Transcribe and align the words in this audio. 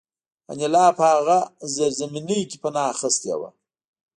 انیلا 0.51 0.85
په 0.97 1.03
هغه 1.13 1.37
زیرزمینۍ 1.73 2.41
کې 2.49 2.57
پناه 2.63 2.87
اخیستې 2.93 3.33
وه 3.39 3.49